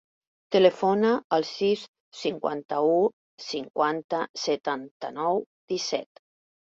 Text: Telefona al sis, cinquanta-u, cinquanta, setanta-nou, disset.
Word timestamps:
Telefona 0.53 1.09
al 1.35 1.43
sis, 1.49 1.83
cinquanta-u, 2.21 2.95
cinquanta, 3.49 4.23
setanta-nou, 4.45 5.39
disset. 5.75 6.23